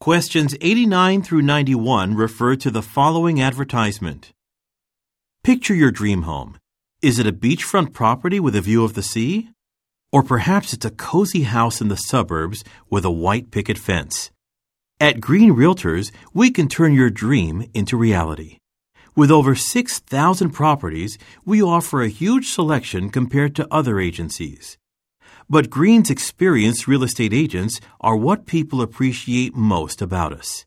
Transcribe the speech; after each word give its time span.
Questions 0.00 0.56
89 0.62 1.20
through 1.20 1.42
91 1.42 2.14
refer 2.14 2.56
to 2.56 2.70
the 2.70 2.80
following 2.80 3.38
advertisement. 3.38 4.32
Picture 5.44 5.74
your 5.74 5.90
dream 5.90 6.22
home. 6.22 6.56
Is 7.02 7.18
it 7.18 7.26
a 7.26 7.34
beachfront 7.34 7.92
property 7.92 8.40
with 8.40 8.56
a 8.56 8.62
view 8.62 8.82
of 8.82 8.94
the 8.94 9.02
sea? 9.02 9.50
Or 10.10 10.22
perhaps 10.22 10.72
it's 10.72 10.86
a 10.86 10.90
cozy 10.90 11.42
house 11.42 11.82
in 11.82 11.88
the 11.88 11.98
suburbs 11.98 12.64
with 12.88 13.04
a 13.04 13.10
white 13.10 13.50
picket 13.50 13.76
fence. 13.76 14.30
At 14.98 15.20
Green 15.20 15.54
Realtors, 15.54 16.10
we 16.32 16.50
can 16.50 16.66
turn 16.66 16.94
your 16.94 17.10
dream 17.10 17.68
into 17.74 17.98
reality. 17.98 18.56
With 19.14 19.30
over 19.30 19.54
6,000 19.54 20.50
properties, 20.52 21.18
we 21.44 21.62
offer 21.62 22.00
a 22.00 22.08
huge 22.08 22.48
selection 22.48 23.10
compared 23.10 23.54
to 23.56 23.68
other 23.70 24.00
agencies. 24.00 24.78
But 25.50 25.68
Green's 25.68 26.10
experienced 26.10 26.86
real 26.86 27.02
estate 27.02 27.32
agents 27.32 27.80
are 28.00 28.16
what 28.16 28.46
people 28.46 28.80
appreciate 28.80 29.56
most 29.56 30.00
about 30.00 30.32
us. 30.32 30.64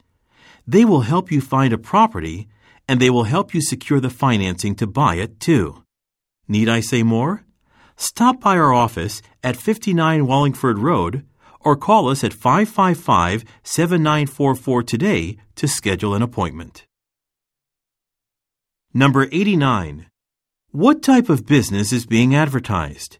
They 0.67 0.83
will 0.83 1.01
help 1.01 1.31
you 1.31 1.39
find 1.39 1.71
a 1.71 1.77
property 1.77 2.49
and 2.85 2.99
they 2.99 3.09
will 3.09 3.23
help 3.23 3.53
you 3.53 3.61
secure 3.61 4.01
the 4.01 4.09
financing 4.09 4.75
to 4.75 4.85
buy 4.85 5.15
it 5.15 5.39
too. 5.39 5.85
Need 6.49 6.67
I 6.67 6.81
say 6.81 7.01
more? 7.01 7.45
Stop 7.95 8.41
by 8.41 8.57
our 8.57 8.73
office 8.73 9.21
at 9.41 9.55
59 9.55 10.27
Wallingford 10.27 10.77
Road 10.79 11.25
or 11.61 11.77
call 11.77 12.09
us 12.09 12.21
at 12.21 12.33
555 12.33 13.45
7944 13.63 14.83
today 14.83 15.37
to 15.55 15.65
schedule 15.65 16.13
an 16.13 16.21
appointment. 16.21 16.85
Number 18.93 19.29
89. 19.31 20.07
What 20.71 21.01
type 21.01 21.29
of 21.29 21.45
business 21.45 21.93
is 21.93 22.05
being 22.05 22.35
advertised? 22.35 23.19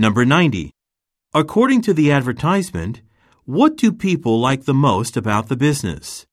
Number 0.00 0.24
90. 0.24 0.72
According 1.34 1.82
to 1.82 1.92
the 1.92 2.10
advertisement, 2.10 3.02
what 3.44 3.76
do 3.76 3.92
people 3.92 4.40
like 4.40 4.64
the 4.64 4.72
most 4.72 5.14
about 5.14 5.50
the 5.50 5.56
business? 5.56 6.24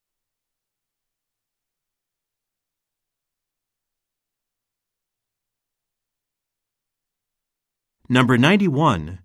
Number 8.08 8.38
91. 8.38 9.20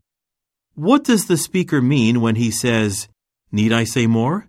What 0.75 1.05
does 1.05 1.27
the 1.27 1.37
speaker 1.37 1.81
mean 1.81 2.21
when 2.21 2.35
he 2.35 2.51
says, 2.51 3.07
Need 3.53 3.73
I 3.73 3.85
say 3.85 4.09
more? 4.09 4.49